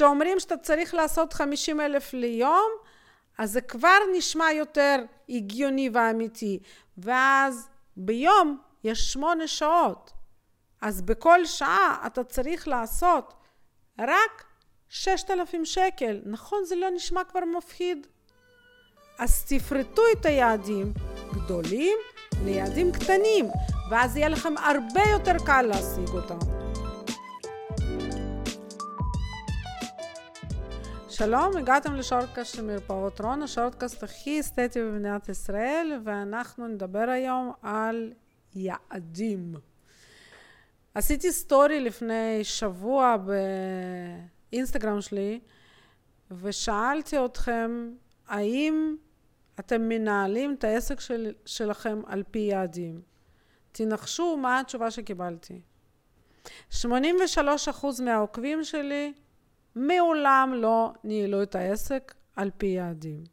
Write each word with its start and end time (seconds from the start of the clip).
כשאומרים 0.00 0.40
שאתה 0.40 0.56
צריך 0.56 0.94
לעשות 0.94 1.32
50 1.32 1.80
אלף 1.80 2.12
ליום, 2.12 2.70
אז 3.38 3.52
זה 3.52 3.60
כבר 3.60 3.98
נשמע 4.16 4.52
יותר 4.52 4.96
הגיוני 5.28 5.90
ואמיתי. 5.92 6.58
ואז 6.98 7.68
ביום 7.96 8.58
יש 8.84 9.12
שמונה 9.12 9.46
שעות. 9.46 10.12
אז 10.82 11.02
בכל 11.02 11.44
שעה 11.44 12.02
אתה 12.06 12.24
צריך 12.24 12.68
לעשות 12.68 13.34
רק 13.98 14.44
6,000 14.88 15.64
שקל. 15.64 16.20
נכון, 16.24 16.64
זה 16.64 16.76
לא 16.76 16.90
נשמע 16.90 17.24
כבר 17.24 17.44
מפחיד? 17.58 18.06
אז 19.18 19.44
תפרטו 19.48 20.02
את 20.12 20.26
היעדים 20.26 20.92
גדולים 21.32 21.98
ליעדים 22.44 22.92
קטנים, 22.92 23.46
ואז 23.90 24.16
יהיה 24.16 24.28
לכם 24.28 24.54
הרבה 24.58 25.02
יותר 25.12 25.36
קל 25.46 25.62
להשיג 25.62 26.08
אותם. 26.08 26.59
שלום, 31.20 31.56
הגעתם 31.56 31.94
לשורטקאסט 31.94 32.54
של 32.54 32.64
מרפאות 32.64 33.20
רון, 33.20 33.42
השורטקאסט 33.42 34.02
הכי 34.02 34.40
אסתטי 34.40 34.80
במדינת 34.80 35.28
ישראל, 35.28 36.00
ואנחנו 36.04 36.68
נדבר 36.68 37.10
היום 37.10 37.52
על 37.62 38.12
יעדים. 38.54 39.54
עשיתי 40.94 41.32
סטורי 41.32 41.80
לפני 41.80 42.44
שבוע 42.44 43.16
באינסטגרם 44.50 45.00
שלי, 45.00 45.40
ושאלתי 46.30 47.24
אתכם 47.24 47.90
האם 48.28 48.96
אתם 49.60 49.88
מנהלים 49.88 50.54
את 50.58 50.64
העסק 50.64 51.00
של, 51.00 51.32
שלכם 51.46 52.00
על 52.06 52.22
פי 52.30 52.38
יעדים. 52.38 53.00
תנחשו 53.72 54.36
מה 54.36 54.60
התשובה 54.60 54.90
שקיבלתי. 54.90 55.60
83% 56.72 56.82
מהעוקבים 58.04 58.64
שלי 58.64 59.12
מעולם 59.74 60.52
לא 60.56 60.92
ניהלו 61.04 61.42
את 61.42 61.54
העסק 61.54 62.14
על 62.36 62.50
פי 62.56 62.66
יעדים. 62.66 63.24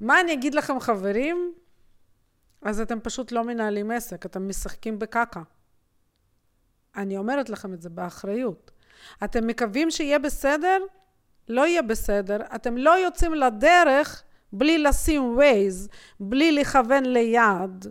מה 0.00 0.20
אני 0.20 0.32
אגיד 0.32 0.54
לכם 0.54 0.80
חברים? 0.80 1.54
אז 2.62 2.80
אתם 2.80 3.00
פשוט 3.00 3.32
לא 3.32 3.44
מנהלים 3.44 3.90
עסק, 3.90 4.26
אתם 4.26 4.48
משחקים 4.48 4.98
בקקה. 4.98 5.42
אני 6.96 7.16
אומרת 7.18 7.50
לכם 7.50 7.74
את 7.74 7.82
זה 7.82 7.90
באחריות. 7.90 8.70
אתם 9.24 9.46
מקווים 9.46 9.90
שיהיה 9.90 10.18
בסדר? 10.18 10.78
לא 11.48 11.66
יהיה 11.66 11.82
בסדר. 11.82 12.36
אתם 12.54 12.76
לא 12.76 12.90
יוצאים 12.98 13.34
לדרך 13.34 14.22
בלי 14.52 14.78
לשים 14.78 15.34
ווייז, 15.34 15.88
בלי 16.20 16.52
לכוון 16.52 17.04
ליעד. 17.04 17.86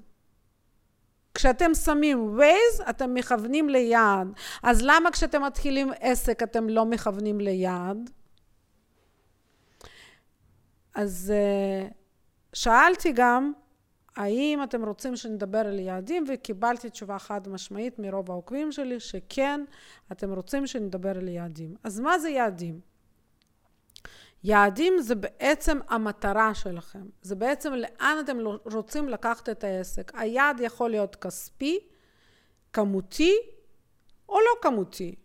כשאתם 1.33 1.73
שמים 1.73 2.33
ווייז, 2.33 2.81
אתם 2.89 3.13
מכוונים 3.13 3.69
ליעד. 3.69 4.27
אז 4.63 4.81
למה 4.81 5.11
כשאתם 5.11 5.43
מתחילים 5.43 5.91
עסק 5.99 6.43
אתם 6.43 6.69
לא 6.69 6.85
מכוונים 6.85 7.41
ליעד? 7.41 8.09
אז 10.95 11.33
אה, 11.35 11.87
שאלתי 12.53 13.11
גם, 13.11 13.51
האם 14.15 14.63
אתם 14.63 14.85
רוצים 14.85 15.15
שנדבר 15.15 15.59
על 15.59 15.79
יעדים? 15.79 16.23
וקיבלתי 16.27 16.89
תשובה 16.89 17.19
חד 17.19 17.47
משמעית 17.47 17.99
מרוב 17.99 18.31
העוקבים 18.31 18.71
שלי, 18.71 18.99
שכן, 18.99 19.61
אתם 20.11 20.33
רוצים 20.33 20.67
שנדבר 20.67 21.17
על 21.17 21.27
יעדים. 21.27 21.75
אז 21.83 21.99
מה 21.99 22.19
זה 22.19 22.29
יעדים? 22.29 22.90
יעדים 24.43 24.99
זה 24.99 25.15
בעצם 25.15 25.79
המטרה 25.89 26.53
שלכם, 26.53 27.05
זה 27.21 27.35
בעצם 27.35 27.73
לאן 27.73 28.17
אתם 28.23 28.39
לא- 28.39 28.59
רוצים 28.73 29.09
לקחת 29.09 29.49
את 29.49 29.63
העסק. 29.63 30.11
היעד 30.15 30.59
יכול 30.59 30.89
להיות 30.89 31.15
כספי, 31.15 31.79
כמותי 32.73 33.37
או 34.29 34.39
לא 34.39 34.61
כמותי. 34.61 35.15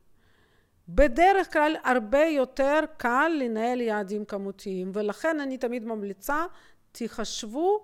בדרך 0.88 1.52
כלל 1.52 1.76
הרבה 1.84 2.24
יותר 2.24 2.80
קל 2.96 3.32
לנהל 3.40 3.80
יעדים 3.80 4.24
כמותיים 4.24 4.90
ולכן 4.94 5.40
אני 5.40 5.58
תמיד 5.58 5.84
ממליצה 5.84 6.46
תחשבו 6.92 7.82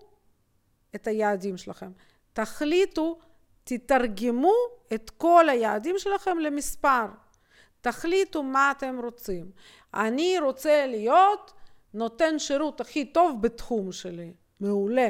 את 0.94 1.06
היעדים 1.06 1.56
שלכם. 1.56 1.92
תחליטו, 2.32 3.18
תתרגמו 3.64 4.54
את 4.94 5.10
כל 5.10 5.48
היעדים 5.48 5.98
שלכם 5.98 6.38
למספר. 6.38 7.06
תחליטו 7.82 8.42
מה 8.42 8.70
אתם 8.70 8.98
רוצים. 9.02 9.50
אני 9.94 10.38
רוצה 10.38 10.86
להיות 10.86 11.52
נותן 11.94 12.38
שירות 12.38 12.80
הכי 12.80 13.04
טוב 13.04 13.42
בתחום 13.42 13.92
שלי. 13.92 14.32
מעולה. 14.60 15.08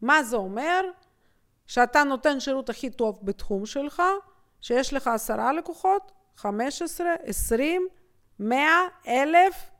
מה 0.00 0.22
זה 0.22 0.36
אומר? 0.36 0.84
שאתה 1.66 2.04
נותן 2.04 2.40
שירות 2.40 2.70
הכי 2.70 2.90
טוב 2.90 3.18
בתחום 3.22 3.66
שלך, 3.66 4.02
שיש 4.60 4.92
לך 4.92 5.06
עשרה 5.08 5.52
לקוחות, 5.52 6.12
חמש 6.36 6.82
עשרה, 6.82 7.14
עשרים, 7.22 7.88
מאה, 8.38 8.80
אלף. 9.08 9.70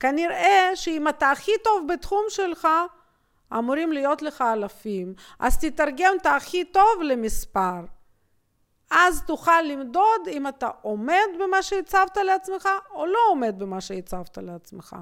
כנראה 0.00 0.70
שאם 0.74 1.08
אתה 1.08 1.30
הכי 1.30 1.52
טוב 1.64 1.92
בתחום 1.92 2.24
שלך, 2.28 2.68
אמורים 3.58 3.92
להיות 3.92 4.22
לך 4.22 4.44
אלפים. 4.52 5.14
אז 5.38 5.58
תתרגם 5.58 6.14
את 6.20 6.26
הכי 6.26 6.64
טוב 6.64 7.02
למספר. 7.02 7.80
אז 8.96 9.22
תוכל 9.26 9.62
למדוד 9.62 10.28
אם 10.28 10.48
אתה 10.48 10.70
עומד 10.82 11.28
במה 11.40 11.62
שהצבת 11.62 12.16
לעצמך 12.16 12.68
או 12.90 13.06
לא 13.06 13.18
עומד 13.30 13.54
במה 13.58 13.80
שהצבת 13.80 14.38
לעצמך. 14.38 14.96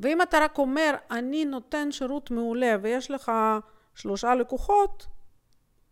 ואם 0.00 0.22
אתה 0.22 0.38
רק 0.38 0.58
אומר, 0.58 0.94
אני 1.10 1.44
נותן 1.44 1.92
שירות 1.92 2.30
מעולה 2.30 2.76
ויש 2.82 3.10
לך 3.10 3.32
שלושה 3.94 4.34
לקוחות, 4.34 5.06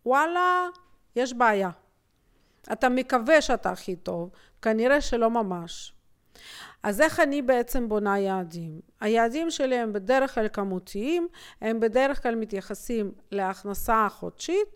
וואלה, 0.05 0.67
יש 1.15 1.33
בעיה. 1.33 1.69
אתה 2.71 2.89
מקווה 2.89 3.41
שאתה 3.41 3.71
הכי 3.71 3.95
טוב, 3.95 4.29
כנראה 4.61 5.01
שלא 5.01 5.29
ממש. 5.29 5.93
אז 6.83 7.01
איך 7.01 7.19
אני 7.19 7.41
בעצם 7.41 7.89
בונה 7.89 8.19
יעדים? 8.19 8.79
היעדים 9.01 9.51
שלי 9.51 9.75
הם 9.75 9.93
בדרך 9.93 10.35
כלל 10.35 10.47
כמותיים, 10.47 11.27
הם 11.61 11.79
בדרך 11.79 12.23
כלל 12.23 12.35
מתייחסים 12.35 13.11
להכנסה 13.31 14.05
החודשית, 14.05 14.67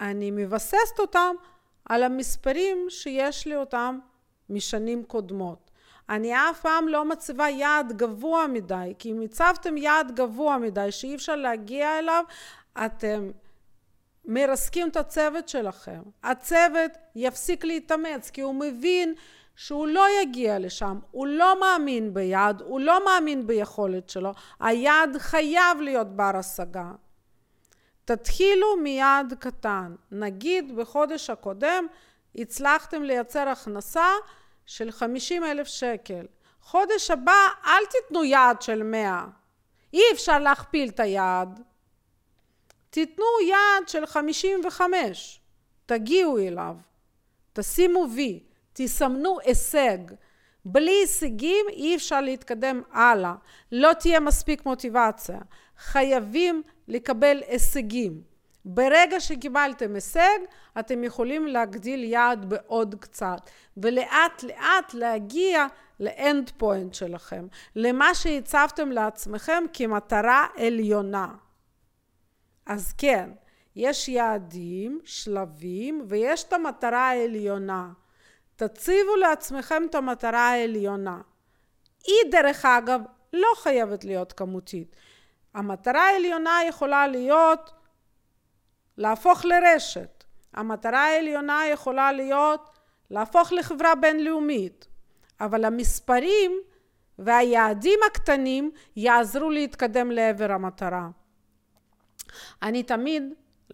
ואני 0.00 0.30
מבססת 0.30 0.98
אותם 0.98 1.34
על 1.84 2.02
המספרים 2.02 2.86
שיש 2.88 3.46
לי 3.46 3.56
אותם 3.56 3.98
משנים 4.50 5.04
קודמות. 5.04 5.70
אני 6.08 6.34
אף 6.34 6.60
פעם 6.60 6.88
לא 6.88 7.04
מציבה 7.04 7.48
יעד 7.48 7.92
גבוה 7.96 8.46
מדי, 8.46 8.94
כי 8.98 9.12
אם 9.12 9.20
הצבתם 9.20 9.76
יעד 9.76 10.14
גבוה 10.14 10.58
מדי 10.58 10.92
שאי 10.92 11.14
אפשר 11.14 11.36
להגיע 11.36 11.98
אליו, 11.98 12.24
אתם 12.84 13.30
מרסקים 14.24 14.88
את 14.88 14.96
הצוות 14.96 15.48
שלכם. 15.48 16.02
הצוות 16.22 16.90
יפסיק 17.14 17.64
להתאמץ, 17.64 18.30
כי 18.30 18.40
הוא 18.40 18.54
מבין 18.54 19.14
שהוא 19.56 19.86
לא 19.86 20.06
יגיע 20.22 20.58
לשם, 20.58 20.98
הוא 21.10 21.26
לא 21.26 21.60
מאמין 21.60 22.14
ביעד, 22.14 22.60
הוא 22.60 22.80
לא 22.80 23.04
מאמין 23.04 23.46
ביכולת 23.46 24.08
שלו, 24.08 24.32
היעד 24.60 25.16
חייב 25.18 25.80
להיות 25.80 26.16
בר 26.16 26.36
השגה. 26.36 26.90
תתחילו 28.10 28.76
מיעד 28.76 29.34
קטן, 29.38 29.94
נגיד 30.10 30.76
בחודש 30.76 31.30
הקודם 31.30 31.86
הצלחתם 32.34 33.02
לייצר 33.02 33.48
הכנסה 33.48 34.06
של 34.66 34.90
50 34.90 35.44
אלף 35.44 35.66
שקל, 35.66 36.26
חודש 36.62 37.10
הבא 37.10 37.48
אל 37.66 37.86
תיתנו 37.90 38.24
יעד 38.24 38.62
של 38.62 38.82
100, 38.82 39.26
אי 39.92 40.02
אפשר 40.12 40.38
להכפיל 40.38 40.88
את 40.88 41.00
היעד, 41.00 41.60
תיתנו 42.90 43.24
יעד 43.48 43.88
של 43.88 44.06
55, 44.06 45.40
תגיעו 45.86 46.38
אליו, 46.38 46.76
תשימו 47.52 48.06
וי, 48.14 48.42
תסמנו 48.72 49.38
הישג. 49.44 49.98
בלי 50.64 50.90
הישגים 50.90 51.66
אי 51.68 51.96
אפשר 51.96 52.20
להתקדם 52.20 52.82
הלאה, 52.92 53.34
לא 53.72 53.92
תהיה 53.92 54.20
מספיק 54.20 54.66
מוטיבציה. 54.66 55.38
חייבים 55.78 56.62
לקבל 56.90 57.42
הישגים. 57.46 58.22
ברגע 58.64 59.20
שקיבלתם 59.20 59.94
הישג, 59.94 60.38
אתם 60.78 61.04
יכולים 61.04 61.46
להגדיל 61.46 62.04
יעד 62.04 62.48
בעוד 62.48 62.94
קצת, 63.00 63.50
ולאט 63.76 64.42
לאט 64.42 64.94
להגיע 64.94 65.66
לאנד 66.00 66.50
פוינט 66.56 66.94
שלכם, 66.94 67.46
למה 67.76 68.14
שהצבתם 68.14 68.92
לעצמכם 68.92 69.64
כמטרה 69.72 70.46
עליונה. 70.56 71.34
אז 72.66 72.92
כן, 72.98 73.30
יש 73.76 74.08
יעדים, 74.08 75.00
שלבים, 75.04 76.04
ויש 76.08 76.44
את 76.44 76.52
המטרה 76.52 77.08
העליונה. 77.08 77.88
תציבו 78.56 79.16
לעצמכם 79.16 79.82
את 79.90 79.94
המטרה 79.94 80.48
העליונה. 80.48 81.20
היא 82.06 82.30
דרך 82.30 82.64
אגב 82.64 83.00
לא 83.32 83.48
חייבת 83.56 84.04
להיות 84.04 84.32
כמותית. 84.32 84.96
המטרה 85.54 86.02
העליונה 86.02 86.58
יכולה 86.68 87.06
להיות 87.06 87.70
להפוך 88.96 89.44
לרשת. 89.44 90.24
המטרה 90.54 91.04
העליונה 91.06 91.62
יכולה 91.72 92.12
להיות 92.12 92.78
להפוך 93.10 93.52
לחברה 93.52 93.94
בינלאומית. 93.94 94.86
אבל 95.40 95.64
המספרים 95.64 96.52
והיעדים 97.18 98.00
הקטנים 98.10 98.70
יעזרו 98.96 99.50
להתקדם 99.50 100.10
לעבר 100.10 100.52
המטרה. 100.52 101.08
אני 102.62 102.82
תמיד 102.82 103.22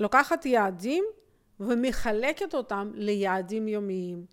לוקחת 0.01 0.47
יעדים 0.47 1.05
ומחלקת 1.61 2.55
אותם 2.55 2.91
ליעדים 2.95 3.69
יומיים. 3.69 4.27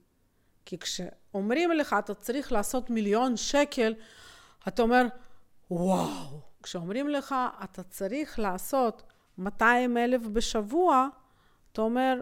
כי 0.65 0.77
כשאומרים 0.77 1.71
לך 1.71 1.95
אתה 1.99 2.13
צריך 2.13 2.51
לעשות 2.51 2.89
מיליון 2.89 3.37
שקל, 3.37 3.93
אתה 4.67 4.81
אומר 4.81 5.05
וואו. 5.71 6.52
כשאומרים 6.63 7.09
לך 7.09 7.35
אתה 7.63 7.83
צריך 7.83 8.39
לעשות 8.39 9.03
200 9.37 9.97
אלף 9.97 10.21
בשבוע, 10.21 11.07
אתה 11.71 11.81
אומר 11.81 12.19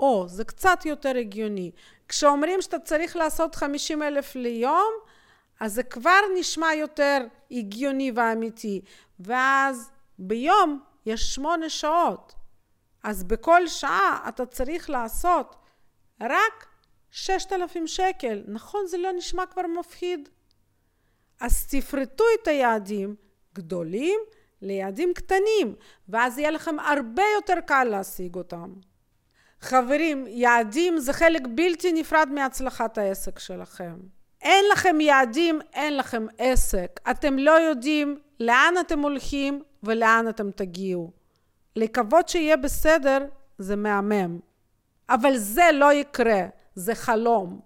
או, 0.00 0.28
זה 0.28 0.44
קצת 0.44 0.86
יותר 0.86 1.16
הגיוני. 1.16 1.70
כשאומרים 2.08 2.62
שאתה 2.62 2.78
צריך 2.78 3.16
לעשות 3.16 3.54
50 3.54 4.02
אלף 4.02 4.34
ליום, 4.34 4.92
אז 5.60 5.74
זה 5.74 5.82
כבר 5.82 6.20
נשמע 6.38 6.74
יותר 6.74 7.26
הגיוני 7.50 8.12
ואמיתי. 8.14 8.80
ואז 9.20 9.90
ביום 10.18 10.80
יש 11.06 11.34
שמונה 11.34 11.68
שעות. 11.68 12.34
אז 13.02 13.24
בכל 13.24 13.68
שעה 13.68 14.24
אתה 14.28 14.46
צריך 14.46 14.90
לעשות 14.90 15.56
רק 16.20 16.66
6,000 17.10 17.86
שקל. 17.86 18.42
נכון, 18.46 18.86
זה 18.86 18.98
לא 18.98 19.12
נשמע 19.12 19.46
כבר 19.46 19.66
מפחיד? 19.80 20.28
אז 21.40 21.66
תפרטו 21.66 22.24
את 22.42 22.48
היעדים 22.48 23.16
גדולים 23.54 24.20
ליעדים 24.62 25.14
קטנים, 25.14 25.74
ואז 26.08 26.38
יהיה 26.38 26.50
לכם 26.50 26.78
הרבה 26.78 27.22
יותר 27.36 27.60
קל 27.66 27.84
להשיג 27.84 28.34
אותם. 28.34 28.72
חברים, 29.60 30.26
יעדים 30.28 30.98
זה 30.98 31.12
חלק 31.12 31.42
בלתי 31.54 31.92
נפרד 31.92 32.28
מהצלחת 32.32 32.98
העסק 32.98 33.38
שלכם. 33.38 33.94
אין 34.42 34.64
לכם 34.72 35.00
יעדים, 35.00 35.60
אין 35.72 35.96
לכם 35.96 36.26
עסק. 36.38 37.00
אתם 37.10 37.38
לא 37.38 37.50
יודעים 37.50 38.18
לאן 38.40 38.74
אתם 38.80 38.98
הולכים 38.98 39.62
ולאן 39.82 40.26
אתם 40.28 40.50
תגיעו. 40.50 41.10
לקוות 41.76 42.28
שיהיה 42.28 42.56
בסדר 42.56 43.26
זה 43.58 43.76
מהמם. 43.76 44.38
אבל 45.08 45.36
זה 45.36 45.64
לא 45.72 45.92
יקרה, 45.92 46.42
זה 46.74 46.94
חלום. 46.94 47.60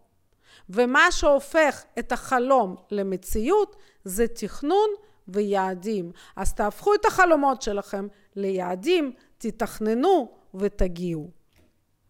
ומה 0.68 1.12
שהופך 1.12 1.84
את 1.98 2.12
החלום 2.12 2.76
למציאות 2.90 3.76
זה 4.04 4.26
תכנון 4.28 4.88
ויעדים. 5.28 6.12
אז 6.36 6.54
תהפכו 6.54 6.94
את 6.94 7.04
החלומות 7.04 7.62
שלכם 7.62 8.06
ליעדים, 8.36 9.12
תתכננו 9.38 10.28
ותגיעו. 10.54 11.30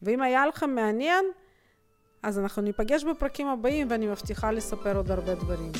ואם 0.02 0.22
היה 0.22 0.46
לכם 0.46 0.70
מעניין, 0.70 1.25
אז 2.22 2.38
אנחנו 2.38 2.62
ניפגש 2.62 3.05
בפרקים 3.05 3.46
הבאים 3.49 3.87
ואני 3.90 4.06
מבטיחה 4.06 4.52
לספר 4.52 4.96
עוד 4.96 5.11
הרבה 5.11 5.34
דברים. 5.34 5.72